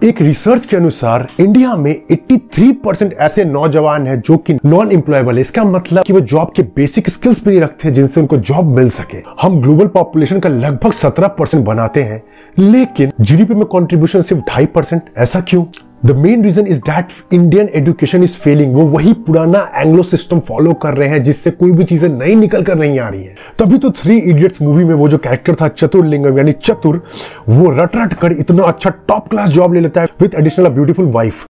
एक 0.00 0.20
रिसर्च 0.22 0.64
के 0.66 0.76
अनुसार 0.76 1.26
इंडिया 1.40 1.74
में 1.76 1.90
83 2.10 2.72
परसेंट 2.84 3.12
ऐसे 3.12 3.44
नौजवान 3.44 4.06
हैं 4.06 4.20
जो 4.20 4.36
कि 4.36 4.54
नॉन 4.64 4.92
एम्प्लॉयबल 4.92 5.34
है। 5.34 5.40
इसका 5.40 5.64
मतलब 5.64 6.04
कि 6.04 6.12
वो 6.12 6.20
जॉब 6.20 6.52
के 6.56 6.62
बेसिक 6.76 7.10
स्किल्स 7.10 7.44
भी 7.44 7.50
नहीं 7.50 7.60
रखते 7.60 7.88
हैं, 7.88 7.94
जिनसे 7.94 8.20
उनको 8.20 8.36
जॉब 8.36 8.76
मिल 8.76 8.88
सके। 8.88 9.22
हम 9.42 9.60
ग्लोबल 9.62 9.86
पॉपुलेशन 9.86 10.40
का 10.40 10.48
लगभग 10.48 10.92
17 10.92 11.28
परसेंट 11.28 11.64
बनाते 11.64 12.02
हैं, 12.02 12.22
लेकिन 12.58 13.12
जीडीपी 13.20 13.54
में 13.54 13.64
कंट्रीब्यूशन 13.64 14.22
सिर्फ़ 14.22 14.42
ढाई 14.50 14.66
परसेंट 14.66 15.02
ऐसा 15.18 15.40
क्यों? 15.40 15.64
The 16.02 16.10
main 16.12 16.42
reason 16.44 16.66
is 16.66 16.80
that 16.80 17.34
Indian 17.34 17.68
education 17.74 18.22
is 18.22 18.36
failing 18.38 18.74
वो 18.74 18.86
वही 18.88 19.12
पुराना 19.26 19.60
एंग्लो 19.76 20.02
सिस्टम 20.02 20.40
फॉलो 20.40 20.72
कर 20.82 20.94
रहे 20.94 21.08
हैं, 21.08 21.22
जिससे 21.22 21.50
कोई 21.52 21.72
भी 21.72 21.84
चीज़ें 21.84 22.08
नई 22.08 22.34
निकल 22.34 22.62
कर 22.62 22.78
नहीं 22.78 22.98
आ 22.98 23.08
रही 23.08 23.22
है। 23.22 23.34
तभी 23.58 23.78
तो 23.78 23.90
थ्री 23.92 24.18
इडियट्स 24.18 24.62
मूवी 24.62 24.84
में 24.84 24.94
वो 24.94 25.08
जो 25.08 25.18
कैरेक्टर 25.18 25.54
था 25.60 25.68
चतुर्लिंगम 25.68 26.38
यानी 26.38 26.52
चतुर 26.54 27.02
वो 27.48 27.70
रट 27.72 27.96
रट 27.96 28.14
कर 28.14 28.32
इतना 28.34 28.64
अच्छा 28.64 28.90
टॉप 29.08 29.28
क्लास 29.30 29.50
जॉब 29.50 29.74
ले 29.74 29.80
लेता 29.80 30.00
है 30.00 30.08
विथ 30.20 30.34
एडिशनल 30.34 30.68
ब्यूटीफुल 30.70 31.10
वाइफ 31.10 31.44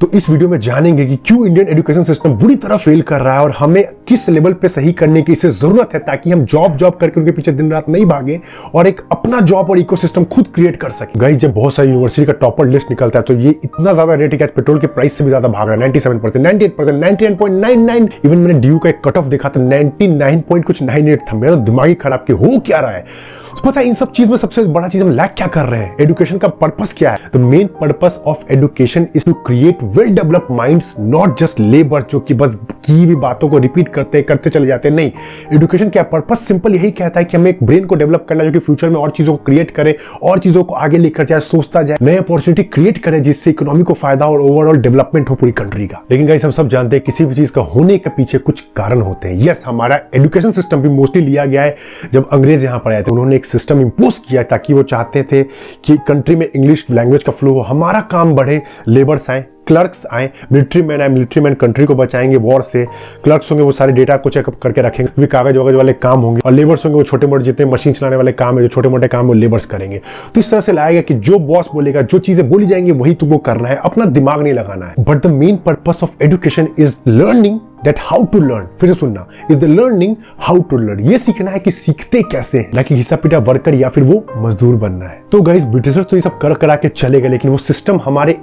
तो 0.00 0.08
इस 0.14 0.28
वीडियो 0.30 0.48
में 0.48 0.58
जानेंगे 0.60 1.04
कि 1.06 1.16
क्यों 1.16 1.46
इंडियन 1.46 1.68
एजुकेशन 1.68 2.02
सिस्टम 2.02 2.30
बुरी 2.30 2.54
तरह 2.56 2.76
फेल 2.76 3.02
कर 3.02 3.20
रहा 3.20 3.34
है 3.34 3.42
और 3.42 3.50
हमें 3.50 3.84
किस 4.08 4.28
लेवल 4.28 4.52
पे 4.52 4.68
सही 4.68 4.92
करने 4.92 5.22
की 5.22 5.32
इसे 5.32 5.50
ज़रूरत 5.50 5.94
है 5.94 5.98
ताकि 6.00 6.30
हम 6.30 6.44
जॉब 6.44 6.76
जॉब 6.76 6.94
करके 6.94 7.20
उनके 7.20 7.32
पीछे 7.32 7.52
दिन 7.52 7.70
रात 7.72 7.88
नहीं 7.88 8.06
भागे 8.06 8.40
और 8.74 8.86
एक 8.86 9.00
अपना 9.12 9.40
जॉब 9.40 9.70
और 9.70 9.78
इकोसिस्टम 9.78 10.24
खुद 10.24 10.48
क्रिएट 10.54 10.76
कर 10.76 10.90
सके। 10.90 11.18
गई 11.20 11.36
जब 11.36 11.54
बहुत 11.54 11.74
सारी 11.74 11.88
यूनिवर्सिटी 11.88 12.26
का 12.26 12.32
टॉपर 12.32 12.66
लिस्ट 12.66 12.90
निकलता 12.90 13.18
है 13.18 13.24
तो 13.24 13.34
ये 13.34 13.50
इतना 13.64 13.92
ज़्यादा 13.92 14.14
रेट 14.14 14.34
है 14.34 14.46
पेट्रोल 14.46 14.80
के 14.80 14.86
प्राइस 14.88 15.18
से 15.18 15.24
भी 15.24 15.30
ज़्यादा 15.30 15.48
भाग 15.48 15.66
रहा 15.66 15.74
है। 15.74 15.80
Ninety 15.80 16.00
seven 16.00 16.18
percent 16.18 16.44
ninety 16.44 16.64
eight 16.64 16.76
percent 16.76 17.00
nine 17.00 17.36
point 17.36 17.60
nine 17.60 17.84
nine 17.84 18.08
even 18.24 18.38
मैंने 18.38 18.58
ड्यू 18.60 18.78
का 18.78 18.88
एक 18.88 19.00
कट 19.04 19.16
ऑफ़ 19.16 19.28
देखा 19.28 19.48
था 19.48 19.60
नाइन्टी 19.60 20.08
नाइन 20.08 20.40
पॉइंट 20.40 20.66
कुछ 20.66 20.82
नाइन 20.82 21.08
एट 21.08 21.22
था। 21.32 21.36
मेरा 21.36 21.54
दिमागी 21.54 21.94
खराब 21.94 22.24
कि 22.26 22.32
हो 22.34 22.58
क्या 22.66 22.80
रहा 22.80 22.90
है? 22.90 23.02
तो 23.02 23.43
पता 23.64 23.80
है 23.80 23.86
इन 23.86 23.92
सब 23.94 24.10
चीज़ 24.12 24.30
में 24.30 24.36
सबसे 24.36 24.62
बड़ा 24.64 24.88
चीज़ 24.88 25.02
हम 25.02 25.10
लैक 25.10 25.30
क्या 25.36 25.46
कर 25.46 25.64
रहे 25.64 25.80
हैं? 25.80 25.96
एजुकेशन 26.00 26.38
का 26.38 26.48
पर्पस 26.48 26.94
क्या 26.98 27.10
है? 27.10 27.18
The 27.34 27.36
main 27.36 27.66
purpose 27.80 28.20
of 28.26 28.42
education 28.52 29.06
is 29.16 29.24
to 29.24 29.32
create 29.46 29.82
well 29.82 30.14
develop 30.14 30.48
minds 30.50 30.94
not 30.98 31.38
just 31.38 31.60
labour 31.60 32.02
जो 32.02 32.20
कि 32.20 32.34
बस 32.34 32.58
की 32.84 33.04
हुई 33.04 33.14
बातों 33.14 33.48
को 33.48 33.58
रिपीट 33.58 33.88
करते 33.88 34.22
करते 34.22 34.50
चले 34.50 34.66
जाते 34.66 34.88
हैं। 34.88 34.96
नहीं 34.96 35.12
एजुकेशन 35.52 35.88
क्या 35.88 36.02
पर्पस 36.02 36.40
सिंपल 36.40 36.74
यही 36.74 36.90
कहता 36.90 37.20
है 37.20 37.24
कि 37.24 37.36
हमें 37.36 37.50
एक 37.50 37.62
ब्रेन 37.62 37.84
को 37.84 37.94
डेवलप 37.94 38.26
करना 38.28 38.44
जो 38.44 38.52
कि 38.52 38.58
फ्यूचर 38.58 38.88
में 38.88 38.96
और 38.96 39.10
चीज़ों 39.10 39.36
को 39.36 39.44
क्रिएट 39.44 39.70
करे, 39.70 39.96
और 40.22 40.38
चीज़ों 40.38 40.64
को 40.64 40.74
आगे 40.74 40.98
लेकर 40.98 41.24
जाए, 41.24 41.40
सोचता 41.40 41.82
जाए, 41.82 41.98
नए 42.02 42.16
अपॉर्चुनिटी 42.16 42.62
क्रिएट 42.62 42.98
करे, 42.98 43.20
जिससे 43.20 43.50
इकोनॉमी 43.50 43.82
को 43.82 43.94
फ़ायदा 43.94 44.26
और 44.26 44.40
ओवरऑल 44.40 44.76
डेवलपमेंट 44.76 45.30
हो 45.30 45.34
पूरी 45.34 45.52
कंट्री 45.52 45.86
का। 45.86 46.02
लेकिन 46.10 46.26
गाइस 46.26 46.44
हम 46.44 46.50
सब 46.50 46.68
जानते 46.68 46.96
हैं 46.96 47.04
किसी 47.04 47.24
भी 47.24 47.34
चीज़ 47.34 47.52
का 47.52 47.62
होने 47.62 47.98
के 47.98 48.10
पीछे 48.10 48.38
कुछ 48.38 48.60
कारण 48.76 49.00
होते 49.00 49.28
हैं। 49.28 49.48
यस 49.48 49.64
हमारा 49.66 50.00
एजुकेशन 50.14 50.50
सिस्टम 50.50 50.76
भी 50.76 50.88
मोस्टली 50.88 51.22
लिया 51.22 51.44
गया 51.44 51.62
है। 51.62 51.76
जब 52.12 52.28
अंग्रेज़ 52.32 52.64
यहाँ 52.64 52.78
पर 52.78 52.92
आए 52.92 53.02
थे, 53.02 53.10
उन्होंने 53.10 53.36
एक 53.36 53.44
सिस्टम 53.54 53.80
इम्पोज 53.80 54.18
किया 54.18 54.42
ताकि 54.42 54.74
वो 54.74 54.82
चाहते 54.82 55.22
थे 55.22 55.42
कि 55.84 55.96
कंट्री 56.08 56.36
में 56.36 56.48
इंग्लिश 56.56 56.86
लैंग्वेज 56.90 57.22
का 57.22 57.32
फ्लो 57.32 57.52
हो। 57.52 57.60
हमारा 57.60 58.00
काम 58.00 58.34
बढ़े 58.34 58.62
लेबर्स 58.88 59.30
आए 59.30 59.44
क्लर्क्स 59.68 60.06
आए 60.12 60.30
मिलिट्री 60.52 60.82
मैन 60.82 61.00
आए 61.00 61.08
मिलिट्री 61.08 61.42
मैन 61.42 61.54
कंट्री 61.54 61.84
को 61.84 61.94
बचाएँगे 61.94 62.36
वॉर 62.36 62.62
से। 62.62 62.84
क्लर्क्स 63.24 63.50
होंगे 63.50 63.64
वो 63.64 63.72
सारे 63.72 63.92
डेटा 63.92 64.16
को 64.16 64.30
चेकअप 64.30 64.54
करके 64.62 64.82
रखेंगे। 64.82 65.20
भी 65.20 65.26
कागज़ 65.26 65.56
वगज 65.58 65.74
वाले 65.74 65.92
काम 65.92 66.20
होंगे। 66.20 66.40
और 66.44 66.52
लेबर्स 66.52 66.84
होंगे 66.84 66.96
वो 66.96 67.02
छोटे 67.02 67.26
मोटे 67.26 67.44
जितने 67.44 67.66
मशीन 67.66 67.92
चलाने 67.92 68.16
वाले 68.16 68.32
काम 68.32 68.56
है, 68.56 68.62
जो 68.62 68.68
छोटे 68.68 68.88
मोटे 68.88 69.08
काम 69.08 69.26
वो 69.26 69.32
लेबर्स 69.32 69.66
करेंगे। 69.66 70.00
तो 70.34 70.40
इस 70.40 70.50
तरह 70.50 70.60
से 70.60 70.72
लाएगा 70.72 71.00
कि 71.00 71.14
जो 71.14 71.38
बॉस 71.38 71.68
बोलेगा, 71.74 72.02
जो 72.02 72.18
चीज़ें 72.18 72.48
बोली 72.48 72.66
जाएँगी, 72.66 72.90
वही 72.90 73.14
तुमको 73.14 73.38
करना 73.38 73.68
है। 73.68 73.76
अपना 73.76 74.04
दिमाग 74.04 74.42
नहीं 74.42 74.52
लगाना 74.52 74.86
है। 74.86 74.94
But 75.00 75.26
the 75.26 75.26
main 75.26 75.56
purpose 75.56 76.00
of 76.02 76.22
education 76.22 76.68
is 76.78 76.96
learning 77.08 77.60
that 77.84 77.98
how 78.00 78.24
to 78.24 78.40
learn 78.40 78.66
फिर 78.80 78.92
सुनना. 78.94 79.26
Is 79.50 79.58
the 79.58 79.64
learning 79.64 80.16
how 80.38 80.60
to 80.60 80.76
learn 80.76 81.00
ये 81.02 81.18
सीखना 81.18 81.50
है 81.50 81.58
कि 81.58 81.70
सीखते 81.70 82.22
कैसे 82.22 82.58
हैं. 82.58 82.70
ना 82.74 82.82
कि 82.82 82.94
हिस्सा 82.94 83.16
पिटा 83.16 83.38
वर्कर 83.40 83.74
या 83.74 83.88
फिर 83.88 84.04
वो 84.04 84.24
मजदूर 84.38 84.76
बनना 84.76 85.04
है. 85.04 85.22
तो 85.32 85.42
गाइस 85.42 85.64
ब्रिटिशर्स 85.64 86.06
तो 86.06 86.16
ये 86.16 86.20
सब 86.20 86.38
कर 86.38 86.54
करा 86.54 86.76
के 86.76 86.88
चले 86.88 87.20
गए, 87.20 87.28
लेकिन 87.28 87.50
वो 87.50 87.58
सिस्टम 87.58 88.00
हमारे 88.04 88.38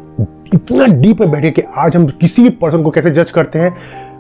इतना 0.56 0.86
डीप 0.88 1.20
में 1.22 1.32
बैठे 1.32 1.52
कि 1.52 1.62
आज 1.78 1.96
हम 1.96 2.06
किसी 2.12 2.44
भी 2.44 2.50
पर्सन 2.52 2.82
को 2.84 2.90
कैसे 2.92 3.12
जज 3.12 3.32
करते 3.32 3.60
हैं, 3.60 3.76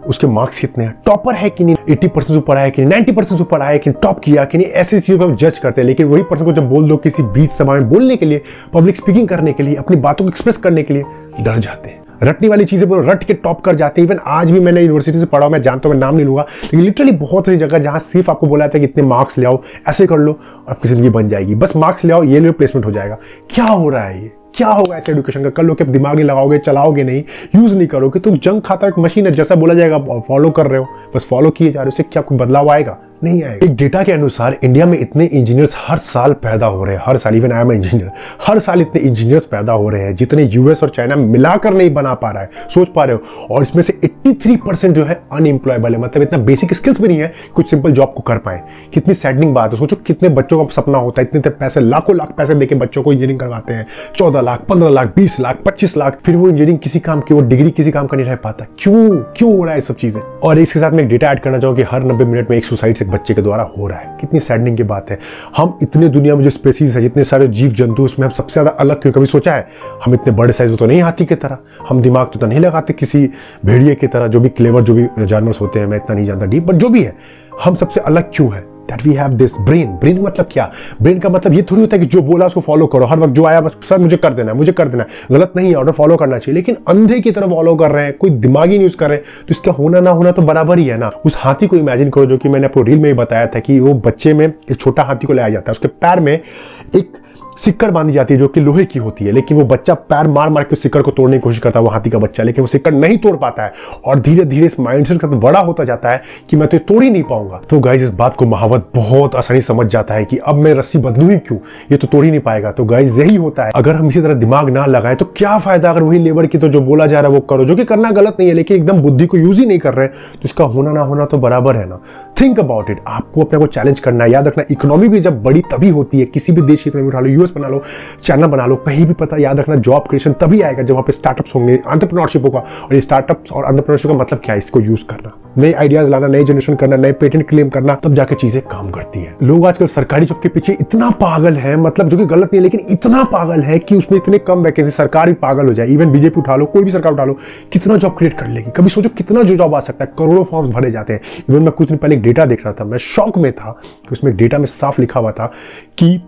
उसके 0.07 0.27
मार्क्स 0.27 0.59
कितने 0.59 0.83
हैं? 0.83 0.93
टॉपर 1.05 1.35
है 1.35 1.49
कि 1.49 1.63
नहीं? 1.63 1.75
एट्टी 1.89 2.07
परसेंट 2.07 2.43
पढ़ा 2.45 2.61
है 2.61 2.71
कि 2.71 2.85
नाइन्टी 2.85 3.11
परसेंट 3.11 3.41
पढ़ा 3.49 3.65
है 3.65 3.79
कि 3.79 3.91
टॉप 3.91 4.19
किया 4.19 4.45
कि 4.45 4.57
नहीं? 4.57 4.67
ऐसी 4.67 4.99
चीज़ों 4.99 5.19
पर 5.19 5.25
हम 5.25 5.35
जज 5.35 5.57
करते 5.57 5.81
हैं. 5.81 5.87
लेकिन 5.87 6.07
वही 6.07 6.23
पर्सन 6.23 6.45
को 6.45 6.53
जब 6.53 6.69
बोल 6.69 6.87
दो 6.89 6.97
किसी 6.97 7.23
बीच 7.23 7.49
सभा 7.49 7.73
में 7.73 7.89
बोलने 7.89 8.15
के 8.15 8.25
लिए 8.25 8.41
पब्लिक 8.73 8.97
स्पीकिंग 8.97 9.27
करने 9.27 9.53
के 9.53 9.63
लिए, 9.63 9.75
अपनी 9.75 9.97
बातों 9.97 10.25
को 10.25 10.29
एक्सप्रेस 10.29 10.57
करने 10.57 10.83
के 10.83 10.93
लिए, 10.93 11.03
डर 11.39 11.57
जाते 11.57 11.89
हैं. 11.89 12.00
रटने 12.23 12.47
वाली 12.49 12.65
चीज़ें 12.65 12.87
वो 12.87 12.99
रट 13.01 13.23
के 13.23 13.33
टॉप 13.35 13.61
कर 13.61 13.75
जाते 13.75 14.01
हैं। 14.01 14.07
इवन 14.07 14.19
आज 14.29 14.51
भी 14.51 14.59
मैंने 14.59 14.81
यूनिवर्सिटी 14.81 15.19
से 15.19 15.25
पढ़ा, 15.25 15.47
मैं 15.49 15.61
जानता 15.61 15.89
हूँ, 15.89 15.95
मैं 15.95 16.01
नाम 16.01 16.15
नहीं 16.15 16.25
लूँगा, 16.25 16.41
लेकिन 16.63 16.81
लिटरली 16.81 17.11
बहुत 17.11 17.45
सारी 17.45 17.57
जगह 17.57 17.79
जहाँ 17.79 17.99
सिर्फ़ 17.99 18.29
आपको 18.31 18.47
बोला 18.47 18.65
जाता 18.65 18.77
है 18.77 18.85
कि 18.85 18.91
इतने 18.91 19.03
मार्क्स 19.03 19.37
ले 19.37 19.45
आओ, 19.45 19.61
ऐसे 19.89 20.07
कर 20.07 20.17
लो 20.17 20.31
और 20.31 20.69
आपकी 20.69 20.89
ज़िंदगी 20.89 21.09
बन 21.09 21.27
जाएगी। 21.27 21.55
बस 21.55 21.75
मार्क्स 21.75 22.05
ले 22.05 22.13
आओ, 22.13 22.23
ये 22.23 22.39
ले 22.39 22.51
प्लेसमेंट 22.51 22.85
हो 22.85 22.91
जाएगा। 22.91 23.17
क्या 23.49 23.65
हो 23.65 23.89
रहा 23.89 24.03
है 24.03 24.21
ये? 24.23 24.31
क्या 24.55 24.67
होगा 24.69 24.95
ऐसे 24.97 25.11
एडुकेशन 25.11 25.43
का? 25.43 25.49
कर 25.49 25.55
कल 25.55 25.65
लोग 25.65 25.81
दिमाग 25.81 26.15
नहीं 26.15 26.25
लगाओगे, 26.25 26.57
चलाओगे 26.59 27.03
नहीं 27.03 27.23
यूज़ 27.55 27.75
नहीं 27.77 27.87
करोगे 27.87 28.19
तो 28.19 28.31
जंग 28.31 28.61
खाता 28.61 28.87
एक 28.87 28.99
मशीन 28.99 29.25
है, 29.25 29.31
जैसा 29.31 29.55
बोला 29.55 29.73
जाएगा 29.73 30.19
फॉलो 30.19 30.49
कर 30.49 30.67
रहे 30.67 30.79
हो। 30.79 31.11
बस 31.15 31.27
फॉलो 31.29 31.49
किए 31.49 31.71
जा 31.71 31.79
रहे 31.79 31.85
हो, 31.85 31.87
उससे 31.87 32.03
क्या 32.03 32.21
कोई 32.21 32.37
बदलाव 32.37 32.69
आएगा? 32.71 32.97
नहीं 33.23 33.43
आएगा। 33.43 33.65
एक 33.65 33.75
डेटा 33.75 34.03
के 34.03 34.11
अनुसार 34.11 34.57
इंडिया 34.63 34.85
में 34.85 34.99
इतने 34.99 35.25
इंजीनियर्स 35.25 35.75
हर 35.87 35.97
साल 35.97 36.33
पैदा 36.33 36.65
हो 36.65 36.83
रहे 36.83 36.95
हैं। 36.95 37.01
हर 37.05 37.17
साल 37.17 37.35
इवन 37.35 37.51
आई 37.51 37.61
एम 37.61 37.71
इंजीनियर 37.71 38.11
हर 38.47 38.59
साल 38.59 38.81
इतने 38.81 39.01
इंजीनियर्स 39.01 39.45
पैदा 39.45 39.73
हो 39.73 39.89
रहे 39.89 40.01
हैं, 40.01 40.15
जितने 40.15 40.43
यूएस 40.43 40.83
और 40.83 40.89
चाइना 40.89 41.15
मिलाकर 41.15 41.73
नहीं 41.73 41.93
बना 41.93 42.13
पा 42.13 42.31
रहा 42.31 42.41
है। 42.41 42.49
सोच 42.73 42.89
पा 42.89 43.03
रहे 43.03 43.15
हो। 43.15 43.47
और 43.51 43.61
इसमें 43.61 43.83
से 43.83 43.99
83 44.03 44.55
परसेंट 44.55 44.95
जो 44.95 45.05
है 45.05 45.21
अनएम्प्लॉयबल 45.31 45.93
है। 45.93 45.99
मतलब 45.99 46.23
इतना 46.23 46.37
बेसिक 46.37 46.73
स्किल्स 46.73 47.01
भी 47.01 47.07
नहीं 47.07 47.19
है, 47.19 47.33
कुछ 47.55 47.69
सिंपल 47.69 47.91
जॉब 47.91 48.13
को 48.13 48.21
कर 48.21 48.37
पाए। 48.37 48.61
कितनी 48.93 49.13
सैडनिंग 49.13 49.53
बात 49.53 49.73
है। 49.73 49.79
सोचो 49.79 49.95
कितने 49.95 50.29
बच्चों 50.29 50.65
का 50.65 50.73
सपना 50.73 50.97
होता 50.97 51.21
है। 51.21 51.29
इतने 51.35 51.49
पैसे, 51.51 51.79
लाखों 51.79 52.15
लाख 52.15 52.33
पैसे 52.37 52.55
देके 52.55 52.75
बच्चों 52.75 53.03
को 53.03 53.11
इंजीनियरिंग 53.11 53.39
करवाते 53.39 53.73
हैं। 53.73 53.85
चौदह 54.15 54.41
लाख, 54.41 54.59
पंद्रह 54.59 54.89
लाख, 54.89 55.13
बीस 55.15 55.39
लाख, 55.39 55.57
पच्चीस 55.65 55.97
लाख। 55.97 56.19
फिर 56.25 56.35
वो 56.35 56.49
इंजीनियरिंग 56.49 56.77
किसी 56.79 56.99
काम 56.99 57.21
की, 57.21 57.33
वो 57.33 57.41
डिग्री 57.41 57.71
किसी 57.71 57.91
काम 57.91 58.07
का 58.07 58.17
नहीं 58.17 58.27
रह 58.27 58.35
पाता। 58.35 58.65
क्यों? 58.79 59.17
क्यों 59.17 59.57
हो 59.57 59.63
रहा 59.63 59.73
है 59.73 59.81
सब 59.81 59.95
चीज़ें? 59.95 60.21
और 60.21 60.59
इसके 60.59 60.79
साथ 60.79 60.91
में 60.91 61.07
डेटा 61.07 61.27
ऐड 61.27 61.39
करना 61.39 61.59
चाहूँ 61.59 61.75
कि 61.75 61.81
हर 61.81 62.03
नब्बे 62.03 62.25
मिनट 62.25 62.49
में 62.49 62.57
एक 62.57 62.65
सुसाइड 62.65 62.95
से 62.95 63.05
बच्चे 63.11 63.33
के 63.33 63.41
द्वारा 63.41 63.63
हो 63.77 63.87
रहा 63.87 63.99
है। 63.99 64.17
कितनी 64.21 64.39
सैडनिंग 64.39 64.77
की 64.77 64.83
बात 64.83 65.11
है। 65.11 65.19
हम 65.57 65.77
इतने 65.83 66.07
दुनिया 66.09 66.35
में 66.35 66.43
जो 66.43 66.49
स्पेसीज 66.49 66.95
है, 66.95 67.01
जितने 67.01 67.23
सारे 67.23 67.47
जीव 67.47 67.71
जंतु 67.71 68.03
उसमें 68.03 68.25
हम 68.27 68.33
सबसे 68.33 68.53
ज़्यादा 68.53 68.77
अलग 68.79 69.01
क्यों 69.01 69.13
कभी 69.13 69.25
सोचा 69.25 69.55
है? 69.55 69.67
हम 70.05 70.13
इतने 70.13 70.33
बड़े 70.33 70.53
साइज़ 70.53 70.71
में 70.71 70.77
तो 70.77 70.85
नहीं 70.85 71.01
हाथी 71.01 71.25
की 71.25 71.35
तरह। 71.35 71.57
हम 71.89 72.01
दिमाग 72.01 72.31
तो 72.33 72.47
नहीं 72.47 72.59
लगाते 72.59 72.93
किसी 72.93 73.29
भेड़िए 73.65 73.95
की 73.95 74.07
तरह, 74.07 74.27
जो 74.27 74.39
भी 74.39 74.49
क्लेवर 74.49 74.81
जो 74.81 74.93
भी 74.93 75.07
जानवर 75.19 75.53
होते 75.61 75.79
हैं, 75.79 75.87
मैं 75.87 75.97
इतना 75.97 76.15
नहीं 76.15 76.25
जानता 76.25 76.45
डीप 76.45 76.63
बट 76.63 76.75
जो 76.75 76.89
भी 76.89 77.03
है, 77.03 77.15
हम 77.63 77.75
सबसे 77.75 77.99
अलग 77.99 78.31
क्यों 78.35 78.53
है? 78.53 78.70
That 78.91 79.05
we 79.05 79.13
have 79.13 79.29
this 79.31 79.57
brain 79.59 79.91
brain 79.97 80.19
मतलब 80.21 80.47
क्या? 80.51 80.69
ब्रेन 81.01 81.19
का 81.19 81.29
मतलब 81.29 81.53
ये 81.53 81.61
थोड़ी 81.61 81.81
होता 81.81 81.95
है 81.95 81.99
कि 81.99 82.05
जो 82.07 82.21
बोला 82.21 82.45
उसको 82.45 82.61
फॉलो 82.61 82.87
करो। 82.87 83.05
हर 83.05 83.19
वक्त 83.19 83.33
जो 83.33 83.45
आया, 83.45 83.61
बस 83.61 83.75
सर 83.89 83.99
मुझे 83.99 84.17
कर 84.17 84.33
देना 84.33 84.51
है, 84.51 84.57
मुझे 84.57 84.71
कर 84.71 84.87
देना 84.87 85.03
है। 85.03 85.37
गलत 85.37 85.53
नहीं 85.55 85.69
है 85.69 85.75
ऑर्डर 85.75 85.91
फॉलो 85.91 86.15
करना 86.17 86.37
चाहिए। 86.37 86.55
लेकिन 86.55 86.77
अंधे 86.87 87.19
की 87.19 87.31
तरह 87.31 87.47
फॉलो 87.47 87.75
कर 87.75 87.91
रहे 87.91 88.05
हैं, 88.05 88.17
कोई 88.17 88.29
दिमागी 88.29 88.77
यूज़ 88.77 88.97
कर 88.97 89.09
रहे 89.09 89.17
हैं 89.17 89.25
तो 89.41 89.51
इसका 89.51 89.71
होना 89.71 89.99
ना 89.99 90.11
होना 90.11 90.31
तो 90.31 90.41
बराबर 90.41 90.79
ही 90.79 90.85
है 90.85 90.97
ना। 90.97 91.11
उस 91.25 91.35
हाथी 91.37 91.67
को 91.67 91.75
इमेजिन 91.75 92.09
करो 92.09 92.25
जो 92.25 92.37
कि 92.37 92.49
मैंने 92.49 92.65
आपको 92.65 92.81
रील 92.81 92.99
में 92.99 93.09
ही 93.09 93.13
बताया 93.13 93.47
था 93.47 93.59
कि 93.59 93.79
वो 93.79 93.93
बच्चे 94.05 94.33
में 94.33 94.45
एक 94.47 94.75
छोटा 94.75 95.03
हाथी 95.03 95.27
को 95.27 95.33
लाया 95.33 95.49
जाता 95.49 95.69
है। 95.69 95.71
उसके 95.71 95.87
पैर 95.87 96.19
में 96.19 96.33
एक 96.33 97.11
सिक्कड़ 97.61 97.89
बांधी 97.91 98.13
जाती 98.13 98.33
है 98.33 98.39
जो 98.39 98.47
कि 98.47 98.61
लोहे 98.61 98.83
की 98.85 98.99
होती 98.99 99.25
है, 99.25 99.31
लेकिन 99.31 99.57
वो 99.57 99.63
बच्चा 99.65 99.93
पैर 99.93 100.27
मार 100.27 100.49
मार 100.49 100.63
के 100.63 100.75
सिक्कड़ 100.75 101.01
को 101.01 101.11
तोड़ने 101.11 101.37
की 101.37 101.41
कोशिश 101.41 101.59
करता 101.59 101.79
है, 101.79 101.85
वो 101.85 101.91
हाथी 101.91 102.09
का 102.09 102.19
बच्चा 102.19 102.43
लेकिन 102.43 102.61
वो 102.61 102.67
सिक्कड़ 102.67 102.93
नहीं 102.93 103.17
तोड़ 103.17 103.35
पाता 103.37 103.63
है। 103.63 103.73
और 104.05 104.19
धीरे 104.19 104.43
धीरे 104.45 104.65
इस 104.65 104.79
माइंडसेट 104.79 105.17
के 105.17 105.27
साथ 105.27 105.35
बड़ा 105.37 105.59
होता 105.59 105.83
जाता 105.83 106.09
है 106.09 106.21
कि 106.49 106.57
मैं 106.57 106.67
तो 106.67 106.77
तोड़ 106.79 107.03
ही 107.03 107.09
नहीं 107.09 107.23
पाऊँगा। 107.23 107.61
तो 107.69 107.79
गाइज़ 107.79 108.03
इस 108.03 108.13
बात 108.13 108.35
को 108.35 108.45
महावत 108.45 108.89
बहुत 108.95 109.35
आसानी 109.35 109.61
समझ 109.61 109.85
जाता 109.87 110.13
है 110.13 110.25
कि 110.25 110.37
अब 110.37 110.55
मैं 110.55 110.73
रस्सी 110.73 110.99
बदलू 110.99 111.29
ही 111.29 111.37
क्यों? 111.37 111.59
ये 111.91 111.97
तो 111.97 112.07
तोड़ 112.07 112.23
ही 112.25 112.31
नहीं 112.31 112.41
पाएगा। 112.41 112.71
तो 112.71 112.85
गाइज़ 112.85 113.19
यही 113.21 113.35
होता 113.35 113.65
है। 113.65 113.71
अगर 113.75 113.95
हम 113.95 114.07
इसी 114.07 114.21
तरह 114.21 114.33
दिमाग 114.35 114.69
ना 114.69 114.85
लगाए 114.85 115.15
तो 115.15 115.25
क्या 115.37 115.57
फ़ायदा? 115.57 115.89
अगर 115.89 116.03
वही 116.03 116.19
लेबर 116.19 116.45
की 116.45 116.57
तो 116.57 116.67
जो 116.67 116.81
बोला 116.81 117.07
जा 117.07 117.19
रहा 117.19 117.29
है 117.29 117.35
वो 117.35 117.41
करो, 117.41 117.65
जो 117.65 117.75
कि 117.75 117.85
करना 117.85 118.11
गलत 118.11 118.37
नहीं 118.39 118.49
है, 118.49 118.55
लेकिन 118.55 118.77
एकदम 118.77 119.01
बुद्धि 119.01 119.25
को 119.25 119.37
यूज़ 119.37 119.59
ही 119.59 119.65
नहीं 119.65 119.79
कर 119.79 119.93
रहे 119.93 120.07
तो 120.07 120.39
इसका 120.45 120.65
होना 120.65 120.91
ना 120.91 121.01
होना 121.01 121.25
तो 121.25 121.37
बराबर 121.37 121.75
है 121.75 121.87
ना। 121.89 121.99
थिंक 122.41 122.59
अबाउट 122.59 122.89
इट 122.89 122.99
आपको 123.07 123.41
अपने 123.41 123.59
को 123.59 123.65
चैलेंज 123.67 123.99
करना 123.99 124.23
है, 124.23 124.31
याद 124.31 124.47
रखना 124.47 124.63
इकोनॉमी 124.71 125.07
भी 125.07 125.19
जब 125.19 125.41
बड़ी 125.43 125.61
तभी 125.71 125.89
होती 125.89 126.19
है, 126.19 126.25
किसी 126.25 126.53
भी 126.53 126.61
देश 126.61 126.83
की 126.83 126.89
इकोनॉमी 126.89 127.09
उठा 127.09 127.19
लो 127.19 127.29
यूएस 127.29 127.51
बना 127.55 127.67
लो 127.67 127.81
चाइना 128.23 128.47
बना 128.47 128.65
लो, 128.65 128.75
कहीं 128.75 129.05
भी 129.05 129.13
पता, 129.13 129.37
याद 129.37 129.59
रखना 129.59 129.75
जॉब 129.75 130.01
क्रिएशन 130.01 130.33
तभी 130.33 130.61
आएगा 130.61 130.83
जब 130.83 130.93
वहाँ 130.93 131.03
पे 131.03 131.13
स्टार्टअप्स 131.13 131.55
होंगे 131.55 131.77
अंतरप्रनोरशिप 131.87 132.45
होगा। 132.45 132.59
और 132.59 132.93
ये 132.95 133.01
स्टार्टअप्स 133.01 133.51
और 133.51 133.63
अंतरप्रनोरशिप 133.63 134.11
का 134.11 134.17
मतलब 134.17 134.39
क्या 134.39 134.53
है? 134.53 134.57
इसको 134.57 134.79
यूज़ 134.79 135.05
करना। 135.05 135.31
नए 135.57 135.71
आइडियाज़ 135.73 136.09
लाना, 136.09 136.27
नए 136.27 136.43
जनरेशन 136.43 136.75
करना, 136.75 136.95
नए 136.95 137.11
पेटेंट 137.11 137.47
क्लेम 137.49 137.69
करना, 137.69 137.95
तब 137.95 138.13
जाके 138.13 138.35
चीज़ें 138.35 138.61
काम 138.63 138.89
करती 138.91 139.19
है। 139.19 139.35
लोग 139.43 139.65
आजकल 139.65 139.85
सरकारी 139.85 140.25
जॉब 140.25 140.39
के 140.43 140.49
पीछे 140.49 140.73
इतना 140.81 141.09
पागल 141.21 141.53
है 141.53 141.75
मतलब 141.77 142.09
जो 142.09 142.17
कि 142.17 142.25
गलत 142.25 142.53
नहीं 142.53 142.59
है 142.59 142.63
लेकिन 142.63 142.85
इतना 142.89 143.23
पागल 143.23 143.61
है 143.61 143.79
कि 143.79 143.95
उसमें 143.95 144.17
इतने 144.19 144.37
कम 144.39 144.59
वैकेंसी 144.59 144.91
सरकार 144.91 145.27
ही 145.27 145.33
पागल 145.33 145.67
हो 145.67 145.73
जाए। 145.73 145.87
इवन 145.87 146.11
बीजेपी 146.11 146.39
उठा 146.39 146.55
लो, 146.55 146.65
कोई 146.65 146.83
भी 146.83 146.91
सरकार 146.91 147.13
उठा 147.13 147.25
लो, 147.25 147.37
कितना 147.71 147.97
जॉब 147.97 148.17
क्रिएट 148.17 148.39
कर 148.39 148.47
लेगी? 148.47 148.71
कभी 148.71 148.89
सोचो 148.89 149.09
कितना 149.09 149.43
जो 149.43 149.55
जॉब 149.55 149.75
आ 149.75 149.79
सकता 149.79 150.05
है? 150.05 150.11
करोड़ों 150.17 150.43
फॉर्म्स 150.43 150.69
भरे 150.69 150.91
जाते 150.91 151.13
हैं। 151.13 151.21
इवन 151.49 151.63
मैं 151.63 151.71
कुछ 151.71 151.87
दिन 151.87 151.97
पहले 151.97 152.15
डेटा 152.31 152.45
देख 152.45 152.65
रहा 152.65 152.73
था। 152.73 152.85
मैं 152.85 152.97
शौक 152.97 153.37
में 153.37 153.51
था 153.51 153.79
कि 153.81 154.09
उसमें 154.11 154.35
डेटा 154.37 154.57
में 154.57 154.65
साफ़ 154.65 155.01
लिखा 155.01 155.19
हुआ 155.19 155.31
था 155.31 155.51
कि 155.97 156.19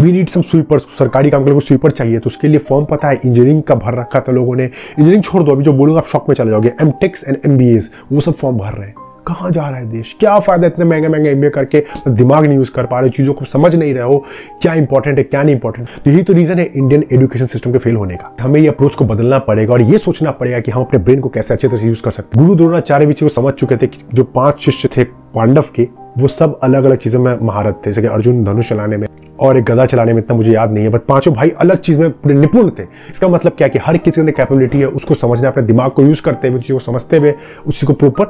वी 0.00 0.12
नीड 0.12 0.28
सम 0.28 0.42
स्वीपर 0.42 0.78
सरकारी 0.78 1.30
काम 1.30 1.44
के 1.44 1.50
लिए 1.50 1.60
स्वीपर 1.60 1.90
चाहिए। 1.90 2.18
तो 2.18 2.26
उसके 2.26 2.48
लिए 2.48 2.58
फॉर्म 2.58 2.84
पता 2.84 3.08
है 3.08 3.14
इंजीनियरिंग 3.16 3.62
का 3.62 3.74
भर 3.74 3.94
रखा 3.94 4.20
था 4.20 4.32
लोगों 4.32 4.56
ने। 4.56 4.64
इंजीनियरिंग 4.64 5.22
छोड़ 5.22 5.42
दो, 5.42 5.52
अभी 5.52 5.64
जो 5.64 5.72
बोलूँगा 5.72 6.00
आप 6.00 6.06
शॉक 6.06 6.28
में 6.28 6.34
चले 6.36 6.50
जाओगे। 6.50 6.72
M 6.80 6.90
techs 7.00 7.24
and 7.28 7.38
M 7.46 7.56
B 7.58 7.74
S 7.76 7.90
वो 8.12 8.20
सब 8.20 8.34
फॉर्म 8.34 8.56
भर 8.56 8.72
रहे 8.72 8.86
हैं। 8.86 8.94
कहाँ 9.26 9.50
जा 9.50 9.68
रहा 9.68 9.78
है 9.78 9.86
देश? 9.90 10.14
क्या 10.20 10.38
फ़ायदा 10.38 10.66
इतने 10.66 10.84
महँगे 10.84 11.08
महँगे 11.08 11.30
एम 11.30 11.48
करके 11.50 11.82
दिमाग 12.08 12.44
नहीं 12.46 12.58
यूज़ 12.58 12.70
कर 12.70 12.86
पा 12.86 13.00
रहे, 13.00 13.10
चीज़ों 13.10 13.34
को 13.34 13.44
समझ 13.44 13.74
नहीं 13.74 13.94
रहे 13.94 14.04
हो। 14.04 14.18
क्या 14.62 14.74
इंपॉर्टेंट 14.74 15.18
है, 15.18 15.24
क्या 15.24 15.42
नहीं 15.42 15.54
इंपॉर्टेंट 15.54 15.88
तो 16.04 16.10
यही 16.10 16.22
तो 16.22 16.32
रीजन 16.32 16.58
है 16.58 16.64
इंडियन 16.66 17.04
एजुकेशन 17.12 17.46
सिस्टम 17.46 17.72
के 17.72 17.78
फेल 17.78 17.96
होने 17.96 18.16
का। 18.16 18.34
हमें 18.40 18.60
ये 18.60 18.68
अप्रोच 18.68 18.94
को 18.94 19.04
बदलना 19.04 19.38
पड़ेगा 19.40 19.72
और 19.72 19.82
ये 19.82 19.98
सोचना 19.98 20.30
पड़ेगा 20.30 20.60
कि 20.60 20.70
हम 20.70 20.82
अपने 20.82 20.98
ब्रेन 20.98 21.20
को 21.20 21.28
कैसे 21.28 21.54
अच्छे 21.54 21.68
तरह 21.68 21.80
से 21.80 21.86
यूज़ 21.86 22.02
कर 22.02 22.10
सकते 22.10 22.38
गुरु 22.38 22.54
द्रोणाचार्य 22.54 23.06
भी 23.06 23.14
वो 23.22 23.28
समझ 23.28 23.52
चुके 23.52 23.76
थे 23.76 23.86
कि 23.86 23.98
जो 24.14 24.24
पाँच 24.24 24.60
शिष्य 24.60 24.88
थे 24.96 25.04
पांडव 25.36 25.64
के, 25.74 25.88
वो 26.18 26.28
सब 26.28 26.58
अलग 26.62 26.84
अलग 26.84 26.96
चीज़ों 26.96 27.20
में 27.22 27.36
महारत 27.42 27.80
थे। 27.86 27.90
जैसे 27.90 28.02
कि 28.02 28.08
अर्जुन 28.08 28.42
धनुष 28.44 28.68
चलाने 28.68 28.96
में 28.96 29.06
और 29.40 29.56
एक 29.58 29.64
गदा 29.64 29.84
चलाने 29.86 30.12
में 30.12 30.22
इतना 30.22 30.36
मुझे 30.36 30.52
याद 30.52 30.72
नहीं 30.72 30.84
है 30.84 30.90
बट 30.90 31.00
पाँचों 31.00 31.34
भाई 31.34 31.50
अलग 31.50 31.80
चीज़ 31.80 31.98
में 32.00 32.10
पूरे 32.10 32.34
निपुण 32.34 32.70
थे। 32.70 32.82
इसका 33.10 33.28
मतलब 33.28 33.52
क्या 33.52 33.68
कि 33.68 33.78
हर 33.78 33.96
किसी 33.96 34.14
के 34.14 34.20
अंदर 34.20 34.32
कैपेबिलिटी 34.32 34.80
है, 34.80 34.86
उसको 34.86 35.14
समझना 35.14 35.48
अपने 35.48 35.62
दिमाग 35.62 35.90
को 35.90 36.02
यूज़ 36.02 36.22
करते 36.22 36.48
हुए 36.48 36.60
चीज़ 36.60 36.72
को 36.72 36.78
समझते 36.78 37.16
हुए, 37.16 37.34
उस 37.66 37.80
चीज़ 37.80 37.86
को 37.86 37.92
प्रॉपर 37.92 38.24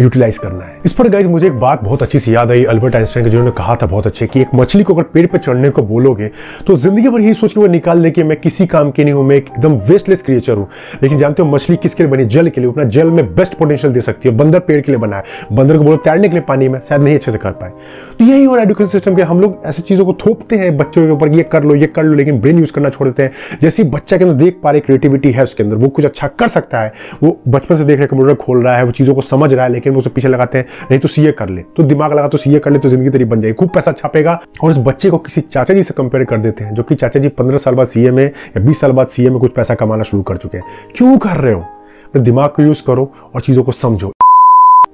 यूटिलाइज 0.00 0.38
करना 0.38 0.64
है। 0.64 0.76
इस 0.84 0.92
पर 0.92 1.08
गाइज़ 1.08 1.28
मुझे 1.28 1.46
एक 1.46 1.58
बात 1.60 1.82
बहुत 1.84 2.02
अच्छी 2.02 2.18
सी 2.18 2.34
याद 2.34 2.50
आई 2.50 2.64
अल्बर्ट 2.64 2.96
आइंस्टाइन 2.96 3.24
के 3.24 3.30
जिन्होंने 3.30 3.52
कहा 3.58 3.76
था 3.76 3.86
बहुत 3.86 4.06
अच्छे 4.06 4.26
कि 4.26 4.40
एक 4.40 4.48
मछली 4.54 4.82
को 4.82 4.94
अगर 4.94 5.02
पेड़ 5.04 5.26
पर 5.26 5.38
चढ़ने 5.38 5.70
को 5.70 5.82
बोलोगे 5.82 6.30
तो 6.66 6.76
ज़िंदगी 6.76 7.08
भर 7.08 7.20
यही 7.20 7.34
सोच 7.34 7.52
के 7.52 7.60
वो 7.60 7.66
निकाल 7.66 8.02
दे 8.02 8.10
कि 8.10 8.22
मैं 8.22 8.36
किसी 8.40 8.66
काम 8.66 8.90
के 8.90 9.04
नहीं 9.04 9.14
हूँ, 9.14 9.24
मैं 9.24 9.36
एकदम 9.36 9.72
वेस्टलेस 9.88 10.22
क्रिएचर 10.22 10.56
हूँ। 10.56 10.68
लेकिन 11.02 11.18
जानते 11.18 11.42
हो, 11.42 11.48
मछली 11.48 11.76
किसके 11.76 12.02
लिए 12.02 12.12
बनी? 12.12 12.24
जल 12.26 12.48
के 12.48 12.60
लिए 12.60 12.70
अपना 12.70 12.84
जल 12.86 13.10
में 13.10 13.34
बेस्ट 13.34 13.54
पोटेंशियल 13.54 13.92
दे 13.92 14.00
सकती 14.00 14.28
है। 14.28 14.34
बंदर 14.36 14.58
पेड़ 14.58 14.80
के 14.80 14.92
लिए 14.92 14.98
बना 14.98 15.16
है। 15.16 15.24
बंदर 15.52 15.78
को 15.78 15.84
बोलो, 15.84 15.96
तैरने 15.96 16.28
के 16.28 16.34
लिए 16.34 16.42
पानी 16.48 16.68
में, 16.68 16.78
शायद 16.80 17.02
नहीं 17.02 17.14
अच्छे 17.14 17.32
से 17.32 17.38
कर 17.38 17.50
पाए। 17.52 17.70
तो 18.18 18.24
यही 18.24 18.46
और 18.46 18.60
एजुकेशन 18.60 18.88
सिस्टम 18.88 19.16
के। 19.16 19.22
हम 19.22 19.40
लोग 19.40 19.62
ऐसी 19.66 19.82
चीज़ों 19.82 20.04
को 20.06 20.12
थोपते 20.26 20.56
हैं 20.56 20.76
बच्चों 20.76 21.04
के 21.06 21.12
ऊपर 21.12 21.28
ये 21.28 21.42
कर 21.42 21.64
लो, 21.64 21.74
ये 21.74 21.86
कर 21.86 22.02
लो, 22.02 22.14
लेकिन 22.14 22.40
ब्रेन 22.40 22.58
यूज़ 22.58 22.72
करना 22.72 22.90
छोड़ 22.90 23.08
देते 23.08 23.22
हैं। 23.22 23.58
जैसे 23.62 23.84
बच्चा 23.86 24.16
के 24.16 24.24
अंदर 24.24 24.36
देख 24.36 24.60
पा 24.62 24.70
रहे 24.70 24.80
क्रिएटिविटी 24.80 25.30
है 25.30 25.42
उसके 25.42 25.62
अंदर, 25.62 25.76
वो 25.76 25.88
कुछ 25.88 26.04
अच्छा 26.04 26.28
कर 26.28 26.48
सकता 26.48 26.80
है। 26.80 26.92
वो 27.22 27.38
बचपन 27.48 27.76
से 27.76 27.84
देख 27.84 27.98
रहे 27.98 28.06
कंप्यूटर 28.06 28.34
खोल 28.36 28.62
रहा 28.62 28.76
है, 28.76 28.84
वो 28.84 28.90
चीज़ों 28.90 29.14
को 29.14 29.20
समझ 29.22 29.52
रहा 29.54 29.64
है, 29.64 29.72
लेकिन 29.72 29.87
वो 29.90 29.98
उसे 29.98 30.10
पीछे 30.10 30.28
लगाते 30.28 30.58
हैं, 30.58 30.66
नहीं 30.90 31.00
तो 31.00 31.08
सीए 31.08 31.32
कर 31.32 31.48
ले। 31.48 31.62
तो 31.76 31.82
दिमाग 31.82 32.12
लगा 32.12 32.28
तो 32.28 32.38
सीए 32.38 32.58
कर 32.58 32.70
ले 32.70 32.78
तो 32.78 32.88
ज़िंदगी 32.88 33.10
तेरी 33.10 33.24
बन 33.24 33.40
जाएगी। 33.40 33.54
खूब 33.54 33.68
पैसा 33.68 33.92
छापेगा। 33.92 34.40
और 34.62 34.70
उस 34.70 34.78
बच्चे 34.78 35.10
को 35.10 35.18
किसी 35.18 35.40
चाचा 35.40 35.74
जी 35.74 35.82
से 35.82 35.94
कंपेयर 35.94 36.24
कर 36.24 36.38
देते 36.38 36.64
हैं, 36.64 36.74
जो 36.74 36.82
कि 36.82 36.94
चाचा 36.94 37.20
जी 37.20 37.28
पंद्रह 37.28 37.58
साल 37.58 37.74
बाद 37.74 37.86
सीए 37.86 38.10
में 38.10 38.24
या 38.24 38.60
बीस 38.60 38.80
साल 38.80 38.92
बाद 38.92 39.06
सीए 39.06 39.30
में 39.30 39.38
कुछ 39.38 39.52
पैसा 39.52 39.74
कमाना 39.74 40.02
शुरू 40.02 40.22
कर 40.22 40.36
चुके 40.36 40.58
हैं। 40.58 40.64
क्यों 40.96 41.18
कर 41.18 41.36
रहे 41.36 41.54
हो? 41.54 41.60
अपने 41.60 42.22
दिमाग 42.22 42.50
को 42.50 42.62
यूज़ 42.62 42.82
करो 42.86 43.12
और 43.34 43.40
चीज़ों 43.40 43.62
को 43.62 43.72
समझो। 43.72 44.12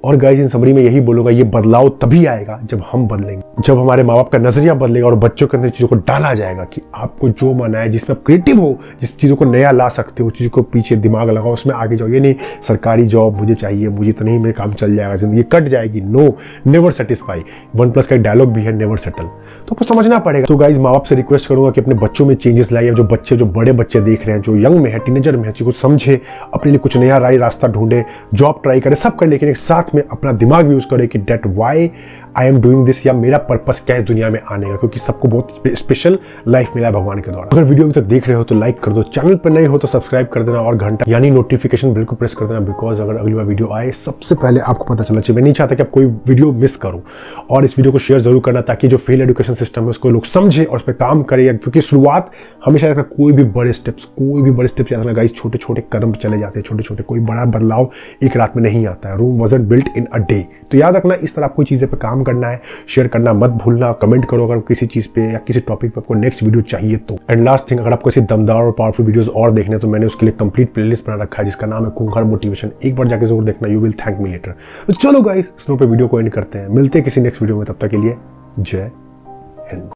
और 0.03 0.15
गाइस 0.15 0.39
इन 0.39 0.47
समरी 0.47 0.73
में 0.73 0.81
यही 0.81 0.99
बोलूँगा, 1.01 1.31
ये 1.31 1.43
बदलाव 1.43 1.87
तभी 2.01 2.25
आएगा 2.25 2.59
जब 2.63 2.81
हम 2.91 3.07
बदलेंगे। 3.07 3.61
जब 3.61 3.77
हमारे 3.79 4.03
माँ 4.03 4.15
बाप 4.15 4.29
का 4.29 4.37
नज़रिया 4.37 4.73
बदलेगा 4.73 5.07
और 5.07 5.15
बच्चों 5.15 5.47
के 5.47 5.57
अंदर 5.57 5.69
चीज़ों 5.69 5.87
को 5.87 5.95
डाला 5.97 6.33
जाएगा 6.33 6.63
कि 6.63 6.81
आपको 6.95 7.29
जो 7.29 7.53
मना 7.53 7.79
है, 7.79 7.89
जिसमें 7.89 8.15
आप 8.15 8.21
क्रिएटिव 8.25 8.59
हो, 8.59 8.77
जिस 8.99 9.15
चीज़ों 9.17 9.35
को 9.35 9.45
नया 9.45 9.71
ला 9.71 9.87
सकते 9.89 10.23
हो, 10.23 10.29
चीज़ 10.29 10.49
को 10.49 10.61
पीछे 10.63 10.95
दिमाग 10.95 11.29
लगाओ, 11.29 11.53
उसमें 11.53 11.73
आगे 11.75 11.95
जाओ। 11.95 12.07
ये 12.07 12.19
नहीं, 12.19 12.35
सरकारी 12.67 13.05
जॉब 13.05 13.39
मुझे 13.39 13.55
चाहिए, 13.55 13.87
मुझे 13.87 14.11
तो 14.11 14.25
नहीं 14.25 14.39
मेरे 14.39 14.51
काम 14.53 14.73
चल 14.73 14.95
जाएगा, 14.95 15.15
ज़िंदगी 15.15 15.43
कट 15.51 15.63
जाएगी। 15.65 16.01
No 16.01 16.27
never 16.67 16.91
satisfy 16.91 17.43
one 17.75 17.91
plus 17.91 18.07
का 18.07 18.15
डायलॉग 18.17 18.53
भी 18.53 18.63
है 18.63 18.73
नेवर 18.73 18.97
सेटल 18.97 19.23
तो 19.23 19.71
आपको 19.71 19.85
समझना 19.85 20.19
पड़ेगा। 20.19 20.45
तो 20.45 20.57
गाइज़ 20.57 20.79
माँ 20.79 20.93
बाप 20.93 21.03
से 21.03 21.15
रिक्वेस्ट 21.15 21.49
करूँगा 21.49 21.71
कि 21.71 21.81
अपने 21.81 21.95
बच्चों 21.95 22.25
में 22.25 22.35
चेंजेस 22.35 22.71
लाइए 22.71 22.91
जो 22.91 23.03
बच्चे, 23.05 23.35
जो 23.35 23.45
बड़े 23.47 23.71
बच्चे 23.73 24.01
देख 24.01 24.25
रहे 24.27 24.35
हैं, 24.35 24.41
जो 24.41 24.55
यंग 24.57 24.79
में 24.79 24.91
है 24.91 24.99
टीनेजर 24.99 25.37
में 25.37 25.45
है, 25.45 25.51
चीज़ 25.51 25.65
को 25.65 25.71
समझे, 25.71 26.21
अपने 26.53 26.71
लिए 26.71 26.79
कुछ 26.79 26.97
नया 26.97 27.17
राय, 27.17 27.37
रास्ता 27.37 27.67
ढूंढे 27.67 28.03
जॉब 28.33 28.59
ट्राई 28.63 28.79
करे, 28.79 28.95
सब 28.95 29.15
कर, 29.15 29.27
लेकिन 29.27 29.49
एक 29.49 29.57
साथ 29.57 29.74
में 29.95 30.03
अपना 30.03 30.31
दिमाग 30.31 30.71
यूज़ 30.71 30.87
करें 30.87 31.07
कि 31.07 31.17
that 31.17 31.47
why 31.47 31.91
I 32.37 32.47
am 32.47 32.59
doing 32.61 32.85
this 32.85 33.05
या 33.05 33.13
मेरा 33.13 33.37
पर्पस 33.49 33.79
क्या 33.85 33.95
है 33.95 34.03
दुनिया 34.03 34.29
में 34.29 34.39
आने 34.41 34.69
का? 34.69 34.75
क्योंकि 34.75 34.99
सबको 34.99 35.27
बहुत 35.27 35.61
स्पेशल 35.77 36.17
लाइफ 36.47 36.71
मिला 36.75 36.87
है 36.87 36.93
भगवान 36.93 37.19
के 37.19 37.31
द्वारा। 37.31 37.49
अगर 37.51 37.63
वीडियो 37.63 37.85
अभी 37.85 37.93
तक 37.93 38.07
देख 38.07 38.27
रहे 38.27 38.37
हो 38.37 38.43
तो 38.43 38.55
लाइक 38.55 38.79
कर 38.79 38.93
दो। 38.93 39.03
चैनल 39.05 39.35
पर 39.35 39.49
नहीं 39.49 39.67
हो 39.67 39.77
तो 39.77 39.87
सब्सक्राइब 39.87 40.27
कर 40.33 40.43
देना 40.43 40.61
और 40.61 40.75
घंटा 40.77 41.05
यानी 41.07 41.29
नोटिफिकेशन 41.31 41.93
बिल्कुल 41.93 42.17
प्रेस 42.17 42.33
कर 42.33 42.47
देना 42.47 42.59
बिकॉज़ 42.61 43.01
अगर 43.01 43.15
अगली 43.15 43.33
बार 43.33 43.45
वीडियो 43.45 43.69
आए, 43.73 43.91
सबसे 43.91 44.35
पहले 44.35 44.59
आपको 44.61 44.93
पता 44.93 45.03
चलना 45.03 45.21
चाहिए। 45.21 45.35
मैं 45.35 45.43
नहीं 45.43 45.53
चाहता 45.53 45.75
कि 45.75 45.83
आप 45.83 45.89
कोई 45.89 46.05
वीडियो 46.05 46.51
मिस 46.53 46.75
करूँ 46.77 47.01
और 47.51 47.65
इस 47.65 47.77
वीडियो 47.77 47.91
को 47.91 47.99
शेयर 47.99 48.19
ज़रूर 48.19 48.41
करना 48.45 48.61
ताकि 48.63 48.87
जो 48.87 48.97
फेल 48.97 49.21
एजुकेशन 49.21 49.53
सिस्टम 49.53 49.83
है 49.83 49.89
उसको 49.89 50.09
लोग 50.09 50.25
समझे 50.25 50.65
और 50.65 50.75
उस 50.75 50.83
पर 50.83 50.93
काम 50.95 51.23
करें 51.23 51.57
क्योंकि 51.57 51.81
शुरुआत 51.81 52.31
हमेशा 52.65 52.93
कोई 52.93 53.33
भी 53.33 53.43
बड़े 53.55 53.73
स्टेप्स 53.73 54.05
कोई 54.17 54.41
भी 54.41 54.51
बड़े 54.51 54.67
स्टेप्स 54.67 54.91
याद 54.91 55.07
गाइस 55.07 55.35
छोटे 55.35 55.57
छोटे 55.57 55.83
कदम 55.93 56.11
चले 56.13 56.39
जाते 56.39 56.59
हैं 56.59 56.63
छोटे 56.63 56.83
छोटे 56.83 57.03
कोई 57.03 57.19
बड़ा 57.21 57.45
बदलाव 57.47 57.89
एक 58.23 58.37
रात 58.37 58.55
में 58.57 58.63
नहीं 58.63 58.85
आता 58.87 59.09
है। 59.09 59.17
रूम 59.17 59.41
वज़न 59.41 59.67
बिल्ट 59.67 59.97
इन 59.97 60.05
अ 60.05 60.17
डे 60.19 60.45
तो 60.71 60.77
याद 60.77 60.95
रखना, 60.95 61.15
इस 61.15 61.35
तरह 61.35 61.45
आपको 61.45 61.63
चीज़ें 61.63 61.89
पर 61.89 61.97
काम 61.97 62.23
करना 62.25 62.47
है 62.47 62.61
शेयर 62.87 63.07
करना 63.07 63.33
मत 63.35 63.49
भूलना 63.63 63.91
कमेंट 64.01 64.25
करो 64.29 64.45
अगर 64.45 64.59
किसी 64.67 64.85
चीज़ 64.87 65.07
पे 65.15 65.21
या 65.23 65.39
किसी 65.47 65.59
टॉपिक 65.61 65.91
पे 65.91 66.01
आपको 66.01 66.13
नेक्स्ट 66.15 66.43
वीडियो 66.43 66.61
चाहिए 66.63 66.97
तो। 66.99 67.17
एंड 67.29 67.43
लास्ट 67.45 67.69
थिंग 67.71 67.79
अगर 67.79 67.93
आपको 67.93 68.09
ऐसी 68.09 68.21
दमदार 68.23 68.63
और 68.63 68.71
पावरफुल 68.77 69.05
वीडियोस 69.05 69.29
और 69.29 69.51
देखने 69.51 69.77
तो 69.77 69.87
मैंने 69.87 70.05
उसके 70.05 70.25
लिए 70.25 70.35
कंप्लीट 70.39 70.73
प्लेलिस्ट 70.73 71.07
बना 71.07 71.21
रखा 71.23 71.37
है, 71.37 71.45
जिसका 71.45 71.67
नाम 71.67 71.85
है 71.85 71.91
कुंकार 71.91 72.23
मोटिवेशन 72.25 72.71
एक 72.83 72.95
बार 72.95 73.07
जाकर 73.07 73.25
ज़रूर 73.25 73.43
देखना 73.43 73.67
you 73.67 73.79
will 73.79 73.93
thank 73.97 74.19
me 74.19 74.29
later 74.29 74.55
तो 74.87 74.93
चलो 74.93 75.21
गाइस 75.21 75.53
स्नो 75.57 75.75
पे 75.75 75.85
वीडियो 75.85 76.07
को 76.07 76.19
एंड 76.19 76.29
करते 76.31 76.59
हैं। 76.59 76.67
मिलते 76.69 76.99
हैं 76.99 77.03
किसी 77.03 77.21
नेक्स्ट 77.21 77.41
वीडियो 77.41 77.57
में, 77.57 77.65
तब 77.65 77.77
तक 77.81 77.89
के 77.89 77.97
लिए 77.97 78.15
जय 78.59 78.91
हिंद। 79.71 79.89